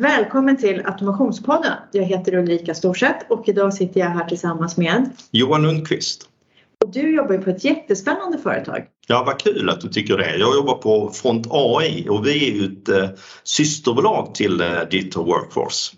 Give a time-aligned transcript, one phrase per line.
[0.00, 1.72] Välkommen till Automationspodden.
[1.92, 6.28] Jag heter Ulrika Storseth och idag sitter jag här tillsammans med Johan Lundqvist.
[6.84, 8.86] Och du jobbar ju på ett jättespännande företag.
[9.06, 10.36] Ja, vad kul att du tycker det.
[10.36, 13.08] Jag jobbar på Front AI och vi är ju ett eh,
[13.44, 15.96] systerbolag till eh, Digital Workforce.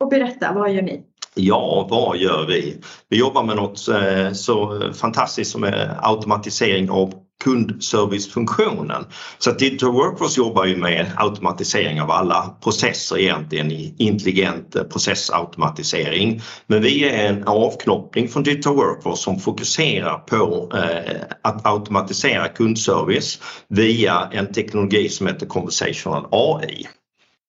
[0.00, 1.02] Och berätta, vad gör ni?
[1.34, 2.76] Ja, vad gör vi?
[3.08, 9.04] Vi jobbar med något eh, så fantastiskt som är automatisering av kundservicefunktionen.
[9.38, 16.40] Så att Digital Workforce jobbar ju med automatisering av alla processer egentligen i intelligent processautomatisering.
[16.66, 23.38] Men vi är en avknoppning från Digital Workforce som fokuserar på eh, att automatisera kundservice
[23.68, 26.86] via en teknologi som heter Conversational AI.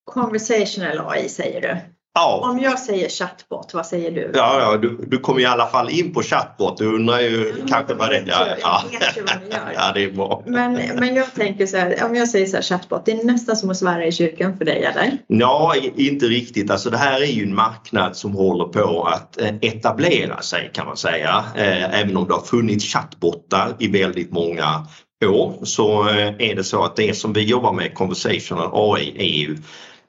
[0.05, 1.94] Conversational AI säger du?
[2.15, 2.49] Ja.
[2.51, 4.31] Om jag säger chatbot, vad säger du?
[4.33, 6.77] Ja, ja du, du kommer i alla fall in på chatbot.
[6.77, 8.23] Du undrar ju Ja, kanske vad det är.
[8.27, 8.83] Ja, ja.
[8.91, 9.71] Jag vet ju vad ni gör.
[9.75, 10.43] ja, det är bra.
[10.45, 13.55] Men, men jag tänker så här, om jag säger så här chatbot, det är nästan
[13.55, 15.17] som att svära i kyrkan för dig eller?
[15.27, 16.71] Ja, inte riktigt.
[16.71, 20.85] Alltså det här är ju en marknad som håller på att eh, etablera sig kan
[20.85, 21.45] man säga.
[21.55, 24.87] Eh, Även om det har funnits chattbottar i väldigt många
[25.25, 29.39] år så eh, är det så att det som vi jobbar med, Conversational AI, är
[29.39, 29.57] ju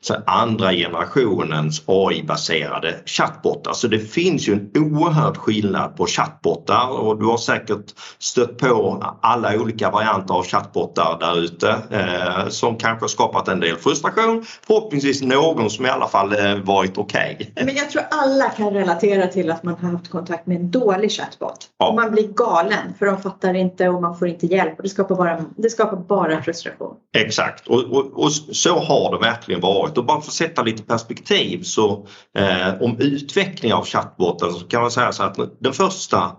[0.01, 3.73] så andra generationens AI-baserade chattbottar.
[3.73, 7.85] Så det finns ju en oerhörd skillnad på chattbottar och du har säkert
[8.19, 13.61] stött på alla olika varianter av chattbottar där ute eh, som kanske har skapat en
[13.61, 14.45] del frustration.
[14.67, 17.53] Förhoppningsvis någon som i alla fall eh, varit okej.
[17.55, 21.11] Men jag tror alla kan relatera till att man har haft kontakt med en dålig
[21.13, 21.59] chatbot.
[21.79, 21.89] Ja.
[21.89, 24.89] Och man blir galen för de fattar inte och man får inte hjälp och det
[24.89, 26.95] skapar bara, det skapar bara frustration.
[27.17, 30.83] Exakt och, och, och så har det verkligen varit och bara för att sätta lite
[30.83, 32.07] perspektiv så
[32.39, 36.37] eh, om utveckling av chattbotten så kan man säga så att den första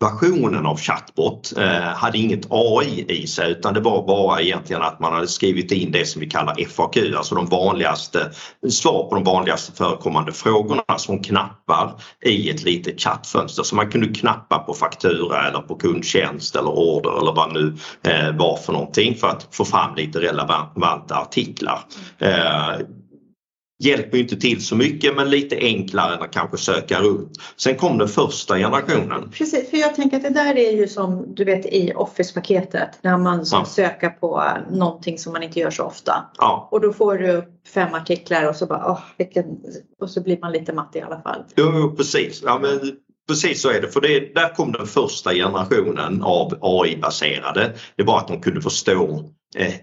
[0.00, 5.00] versionen av chatbot eh, hade inget AI i sig utan det var bara egentligen att
[5.00, 8.30] man hade skrivit in det som vi kallar FAQ, alltså de vanligaste
[8.70, 13.62] svar på de vanligaste förekommande frågorna som knappar i ett litet chattfönster.
[13.62, 18.36] Så man kunde knappa på faktura eller på kundtjänst eller order eller vad nu eh,
[18.36, 21.80] var för någonting för att få fram lite relevanta artiklar.
[22.18, 22.86] Eh,
[23.78, 27.30] Hjälper inte till så mycket men lite enklare än att kanske söka runt.
[27.56, 29.30] Sen kom den första generationen.
[29.30, 33.18] Precis, för jag tänker att det där är ju som du vet i Office-paketet när
[33.18, 33.64] man ska Ja.
[33.64, 36.24] söka på någonting som man inte gör så ofta.
[36.38, 39.44] Ja, Och då får du upp fem artiklar och så bara, åh, vilken...
[40.00, 41.42] och så blir man lite matt i alla fall.
[41.56, 42.42] jo, precis.
[42.44, 42.80] Ja, men
[43.28, 43.88] precis så är det.
[43.88, 47.72] För det, där kom den första generationen av AI-baserade.
[47.96, 49.24] Det var att de kunde förstå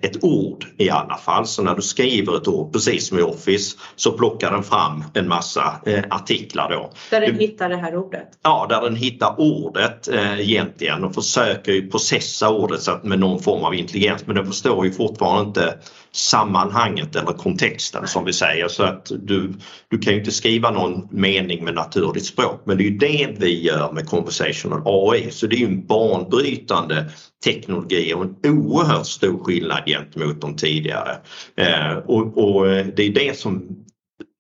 [0.02, 1.48] ett ord i alla fall.
[1.48, 5.28] Så när du skriver ett ord, precis som i Office, så plockar den fram en
[5.28, 6.92] massa eh, artiklar då.
[7.10, 8.28] Där den Du- hittar det här ordet.
[8.44, 13.20] Ja, där den hittar ordet eh, egentligen och försöker ju processa ordet så att med
[13.20, 15.78] någon form av intelligens men den förstår ju fortfarande inte
[16.12, 19.54] sammanhanget eller kontexten som vi säger så att du,
[19.90, 23.36] du kan ju inte skriva någon mening med naturligt språk men det är ju det
[23.40, 27.06] vi gör med conversational AI så det är ju en banbrytande
[27.44, 31.18] teknologi och en oerhört stor skillnad gentemot de tidigare.
[31.58, 33.68] Eh, och, och eh, det är det som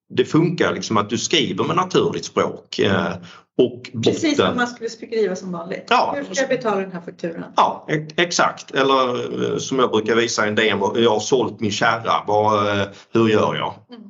[0.10, 3.12] det funkar liksom att du skriver med naturligt språk eh,
[3.58, 5.86] och Precis som botten- man skulle skriva som vanligt.
[5.90, 6.14] Ja.
[6.18, 7.44] Hur ska jag betala den här fakturan?
[7.56, 7.88] Ja,
[8.18, 8.72] exakt.
[8.72, 12.24] Eller som jag brukar visa i en demo, jag har sålt min kärra.
[12.28, 12.68] Vad,
[13.14, 13.74] hur gör jag?
[13.90, 14.02] Mm.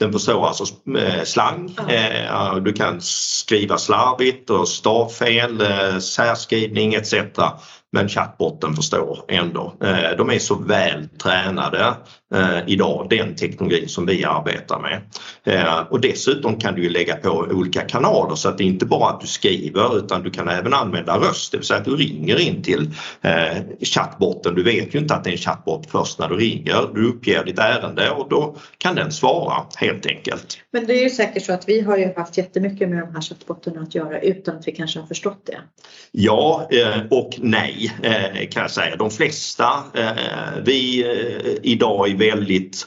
[0.00, 0.64] Den förstår alltså
[1.24, 1.76] slang.
[1.88, 5.62] Eh, Du kan skriva slarvigt och stavfel,
[6.02, 7.14] särskrivning etc.
[7.94, 9.74] Men chattbotten förstår ändå.
[9.84, 11.94] Eh, De är så väl tränade
[12.34, 15.00] eh, idag, den teknologin som vi arbetar med.
[15.44, 19.20] Eh, Och dessutom kan du lägga på olika kanaler så att det inte bara att
[19.20, 22.62] du skriver utan du kan även använda röst, det vill säga att du ringer in
[22.62, 22.90] till
[23.80, 24.54] chattbotten.
[24.54, 26.90] Du vet ju inte att det är en chattbot först när du ringer.
[26.94, 30.58] Du uppger ditt ärende och då kan den svara helt enkelt.
[30.72, 33.22] Men det är ju säkert så att vi har ju haft jättemycket med de här
[33.22, 35.58] chattbottarna att göra utan att vi kanske har förstått det.
[36.12, 36.68] Ja
[37.10, 38.96] och nej Eh, kan jag säga.
[38.96, 42.86] De flesta, eh, vi eh, idag är väldigt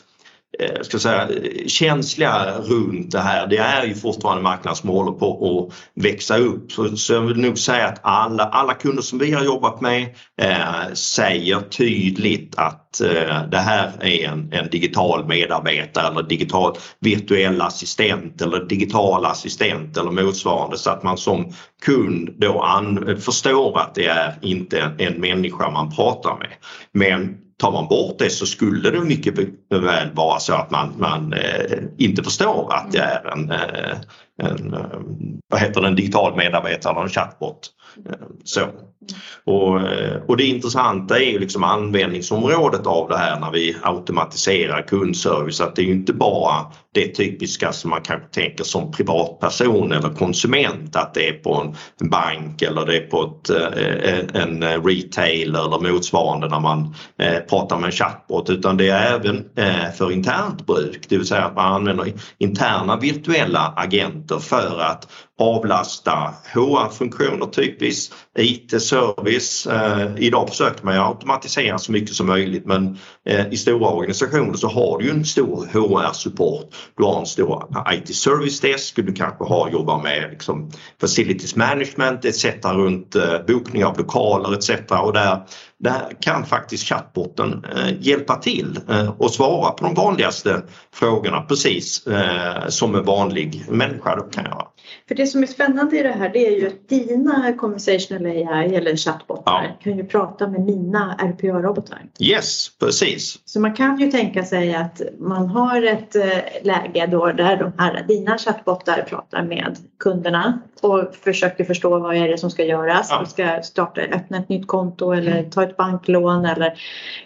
[0.60, 1.28] Eh, ska säga,
[1.68, 3.48] känsliga runt det här.
[3.48, 6.72] Det är ju fortfarande en marknad som håller på att växa upp.
[6.72, 10.16] Så, så jag vill nog säga att alla, alla kunder som vi har jobbat med
[10.42, 17.62] eh, säger tydligt att eh, det här är en, en digital medarbetare eller digital virtuell
[17.62, 21.54] assistent eller digital assistent eller motsvarande så att man som
[21.86, 26.52] kund då an, förstår att det är inte en, en människa man pratar med.
[26.92, 29.38] Men tar man bort det så skulle det mycket
[29.70, 33.98] väl vara så att man, man eh, inte förstår att det är en, eh,
[34.42, 34.80] en eh,
[35.50, 37.72] vad heter det, en digital medarbetare, eller en chatbot.
[38.10, 38.62] Eh, så.
[39.46, 44.82] Och, eh, och det intressanta är ju liksom användningsområdet av det här när vi automatiserar
[44.88, 45.62] kundservice.
[45.62, 50.10] Att det är ju inte bara det typiska som man kanske tänker som privatperson eller
[50.10, 53.50] konsument att det är på en bank eller det är på ett,
[54.36, 56.96] en retailer eller motsvarande när man
[57.50, 59.46] pratar med en chatbot utan det är även
[59.98, 65.08] för internt bruk, det vill säga att man använder interna virtuella agenter för att
[65.40, 69.68] avlasta HR-funktioner typiskt, IT-service.
[69.68, 74.54] Eh, idag försöker man ju automatisera så mycket som möjligt men eh, i stora organisationer
[74.54, 76.76] så har du ju en stor HR-support.
[76.98, 80.72] Du har en stor IT-service desk, du kanske har jobbar med liksom,
[81.02, 82.46] facilities management etc.
[82.64, 84.70] runt eh, bokning av lokaler etc.
[84.92, 85.42] Och där,
[85.86, 90.62] där kan faktiskt chattbotten eh, hjälpa till eh, och svara på de vanligaste
[90.94, 94.68] frågorna precis eh, som en vanlig människa kan göra.
[95.08, 98.76] För det som är spännande i det här det är ju att dina conversational AI
[98.76, 99.80] eller chattbottar ja.
[99.84, 102.02] kan ju prata med mina RPA-robotar.
[102.20, 103.40] Yes, precis.
[103.46, 106.16] Så man kan ju tänka sig att man har ett
[106.62, 112.28] läge då där de här, dina chattbottar pratar med kunderna och försöker förstå vad är
[112.28, 113.08] det som ska göras.
[113.10, 113.20] Ja.
[113.20, 116.80] Vi ska starta, öppna ett nytt konto eller ta ett banklån eller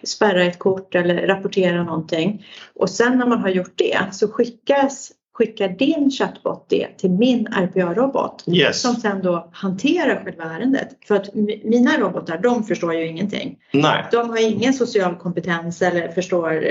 [0.04, 2.46] spärra ett kort eller rapportera någonting.
[2.76, 7.48] Och sen när man har gjort det så skickas skickar din chatbot det till min
[7.48, 8.82] RPA-robot yes.
[8.82, 10.88] som sen då hanterar själva ärendet.
[11.08, 13.58] För att mina robotar, de förstår ju ingenting.
[13.74, 14.06] Nej.
[14.12, 16.64] De har ingen social kompetens eller förstår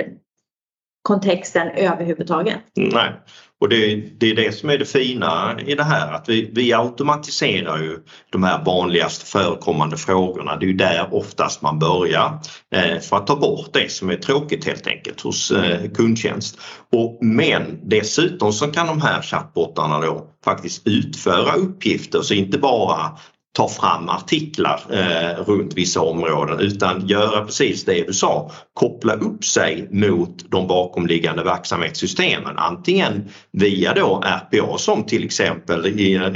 [1.09, 2.57] kontexten överhuvudtaget.
[2.77, 3.13] Nej,
[3.61, 6.73] och det, det, är det som är det fina i det här att vi, vi
[6.73, 7.99] automatiserar ju
[8.31, 10.57] de här vanligast förekommande frågorna.
[10.57, 12.41] Det är ju där oftast man börjar
[12.75, 16.59] eh, för att ta bort det som är tråkigt helt enkelt hos eh, kundtjänst.
[16.93, 23.19] Och, men dessutom så kan de här chattbottarna då faktiskt utföra uppgifter så inte bara
[23.59, 29.45] ta fram artiklar eh, runt vissa områden utan göra precis det du sa, koppla upp
[29.45, 32.59] sig mot de bakomliggande verksamhetssystemen.
[32.59, 36.29] Antingen via då RPA som till exempel i eh,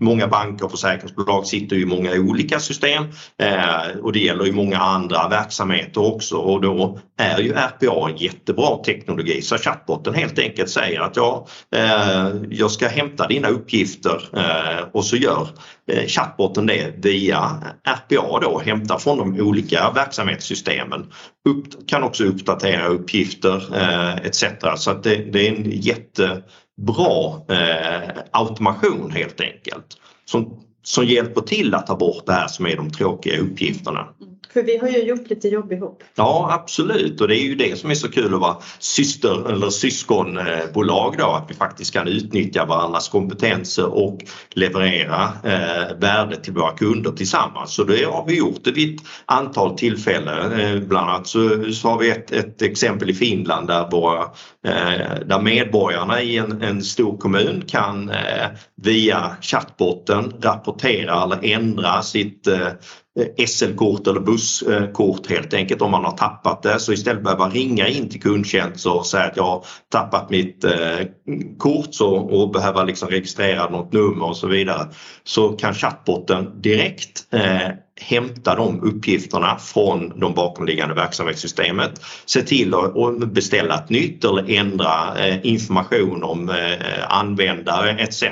[0.00, 3.04] många banker och försäkringsbolag sitter i många olika system
[3.42, 6.36] eh, och det gäller ju många andra verksamheter också.
[6.36, 9.42] Och då är ju RPA en jättebra teknologi.
[9.42, 11.46] Så chatbotten helt enkelt säger att ja,
[11.76, 15.48] eh, jag ska hämta dina uppgifter eh, och så gör
[15.92, 16.06] eh,
[16.48, 21.12] rapporten det via RPA då, hämta från de olika verksamhetssystemen.
[21.48, 24.44] Upp, kan också uppdatera uppgifter eh, etc.
[24.76, 26.42] Så att det, det, är en jättebra
[27.48, 32.76] eh, automation helt enkelt som, som hjälper till att ta bort det här som är
[32.76, 34.00] de tråkiga uppgifterna.
[34.00, 34.37] Mm.
[34.52, 36.02] För vi har ju gjort lite jobb ihop.
[36.14, 39.70] Ja absolut och det är ju det som är så kul att vara syster eller
[39.70, 44.18] syskonbolag då att vi faktiskt kan utnyttja varandras kompetenser och
[44.50, 47.74] leverera eh, värde till våra kunder tillsammans.
[47.74, 50.60] Så det har vi gjort vid ett antal tillfällen.
[50.60, 54.22] Eh, bland annat så, så, har vi ett, ett exempel i Finland där, våra,
[54.66, 58.46] eh, där medborgarna i en, en stor kommun kan eh,
[58.82, 62.72] via chattbotten rapportera eller ändra sitt Eh,
[63.18, 66.80] Eh, SL-kort eller busskort helt enkelt om man har tappat det.
[66.80, 70.98] Så istället behöva ringa in till kundtjänst och säga att jag har tappat mitt eh,
[71.58, 74.88] kort så, och behöva liksom registrera något nummer och så vidare.
[75.24, 77.68] Så kan chatbotten direkt eh,
[78.00, 85.18] hämta de uppgifterna från de bakomliggande verksamhetssystemet, se till att beställa ett nytt eller ändra
[85.18, 86.56] eh, information om eh,
[87.08, 88.24] användare etc.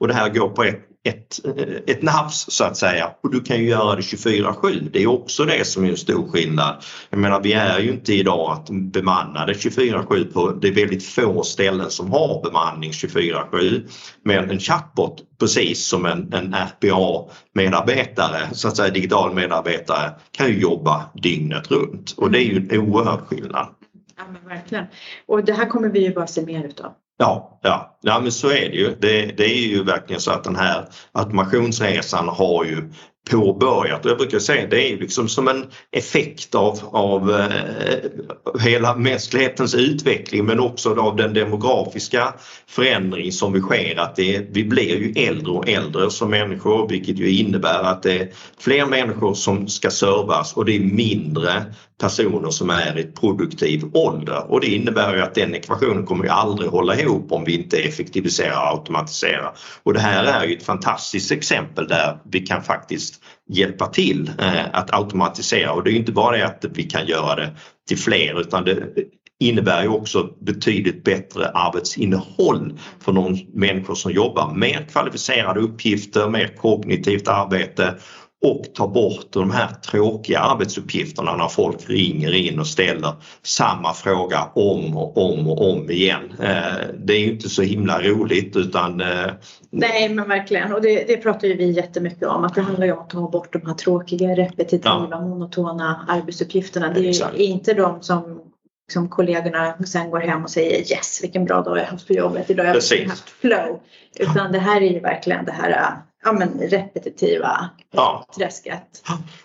[0.00, 3.40] Och det här går på ett ett, eh, ett nafs så att säga och du
[3.40, 4.88] kan ju göra det 24-7.
[4.92, 6.84] Det är också det som är en stor skillnad.
[7.10, 11.42] Jag menar vi är ju inte idag att bemannade 24-7 på, det är väldigt få
[11.42, 13.88] ställen som har bemanning 24-7.
[14.22, 20.60] Men en chatbot precis som en, en RPA-medarbetare, så att säga digital medarbetare, kan ju
[20.60, 23.68] jobba dygnet runt och det är ju en oerhörd skillnad.
[24.16, 24.84] Ja men verkligen.
[25.26, 26.92] Och det här kommer vi ju bara se mer utav.
[27.16, 27.98] Ja, ja.
[28.02, 28.96] ja men så är det ju.
[29.00, 32.92] Det, det är ju verkligen så att den här automationsresan har ju
[33.30, 34.04] påbörjat.
[34.04, 39.74] Och jag brukar säga det är liksom som en effekt av, av eh, hela mänsklighetens
[39.74, 42.34] utveckling men också av den demografiska
[42.66, 43.98] förändring som vi sker.
[43.98, 48.18] Att det, vi blir ju äldre och äldre som människor vilket ju innebär att det
[48.18, 48.28] är
[48.58, 51.64] fler människor som ska servas och det är mindre
[52.00, 56.30] personer som är i produktiv ålder och det innebär ju att den ekvationen kommer ju
[56.30, 59.54] aldrig hålla ihop om vi inte effektiviserar och automatiserar.
[59.82, 63.13] Och det här är ju ett fantastiskt exempel där vi kan faktiskt
[63.48, 67.36] hjälpa till eh, att automatisera och det är inte bara det att vi kan göra
[67.36, 67.50] det
[67.88, 68.88] till fler utan det,
[69.40, 74.54] innebär ju också betydligt bättre arbetsinnehåll för de människor som jobbar.
[74.54, 77.94] Mer kvalificerade uppgifter, mer kognitivt arbete
[78.44, 84.50] och ta bort de här tråkiga arbetsuppgifterna när folk ringer in och ställer samma fråga
[84.54, 86.32] om och om och om igen.
[86.40, 89.00] Eh, det är ju inte så himla roligt utan...
[89.00, 89.30] Eh,
[89.70, 92.92] Nej men verkligen och det, det pratar ju vi jättemycket om att det handlar ju
[92.92, 95.20] om att ta bort de här tråkiga, repetitiva, ja.
[95.20, 96.92] monotona arbetsuppgifterna.
[96.92, 97.36] Det är Exakt.
[97.36, 98.40] inte de som
[98.92, 102.50] som kollegorna sen går hem och säger yes vilken bra dag jag haft på jobbet,
[102.50, 103.80] idag har jag haft flow.
[104.18, 108.26] Utan det här är ju verkligen det här ja, men repetitiva ja.
[108.38, 109.02] träsket.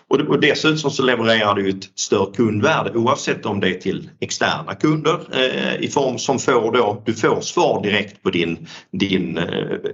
[0.08, 4.74] Och, och dessutom så levererar du ett större kundvärde oavsett om det är till externa
[4.74, 9.46] kunder eh, i form som får då, du får svar direkt på din, din eh,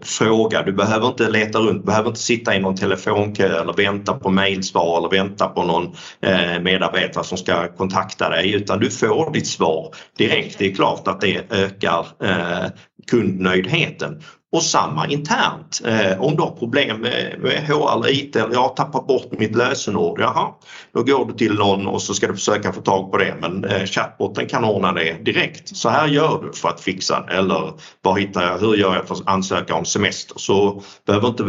[0.02, 0.62] fråga.
[0.62, 4.98] Du behöver inte leta runt, behöver inte sitta i någon telefonkö eller vänta på mejlsvar
[4.98, 5.84] eller vänta på någon
[6.20, 10.58] eh, medarbetare som ska kontakta dig utan du får ditt svar direkt.
[10.58, 12.70] Det är klart att det ökar eh,
[13.10, 14.22] kundnöjdheten
[14.56, 15.82] och samma internt.
[15.84, 19.26] Eh, om du har problem med, med HR eller IT eller jag har tappat bort
[19.30, 20.48] mitt lösenord, jaha,
[20.94, 23.64] då går du till någon och så ska du försöka få tag på det men
[23.64, 25.76] eh, chatboten kan ordna det direkt.
[25.76, 27.72] Så här gör du för att fixa eller
[28.02, 30.38] var hittar jag, hur gör jag för att ansöka om semester?
[30.38, 31.44] Så behöver inte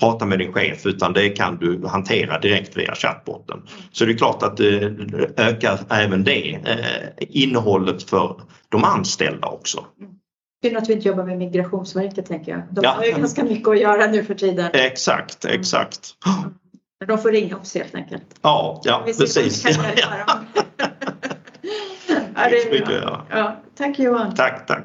[0.00, 3.62] prata med din chef utan det kan du hantera direkt via chatboten.
[3.92, 9.48] Så det är klart att eh, det ökar även det eh, innehållet för de anställda
[9.48, 9.84] också.
[10.00, 10.15] Mm.
[10.64, 12.62] Synd att vi inte jobbar med Migrationsverket tänker jag.
[12.70, 12.90] De ja.
[12.90, 14.70] har ju ganska mycket att göra nu för tiden.
[14.72, 15.60] Exakt, mm.
[15.60, 16.10] exakt.
[16.26, 16.54] Mm.
[17.06, 18.24] De får ringa oss helt enkelt.
[18.42, 19.64] Ja, ja precis.
[22.34, 23.26] ja, det är bra.
[23.30, 24.34] Ja, tack Johan.
[24.34, 24.84] Tack, tack.